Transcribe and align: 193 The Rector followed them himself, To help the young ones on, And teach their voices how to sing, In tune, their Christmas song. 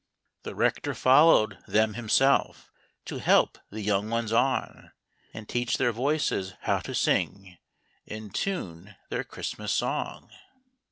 193 0.45 0.51
The 0.51 0.55
Rector 0.55 0.95
followed 0.99 1.57
them 1.67 1.93
himself, 1.93 2.71
To 3.05 3.19
help 3.19 3.59
the 3.69 3.81
young 3.83 4.09
ones 4.09 4.31
on, 4.33 4.93
And 5.31 5.47
teach 5.47 5.77
their 5.77 5.91
voices 5.91 6.55
how 6.61 6.79
to 6.79 6.95
sing, 6.95 7.59
In 8.07 8.31
tune, 8.31 8.95
their 9.09 9.23
Christmas 9.23 9.71
song. 9.71 10.31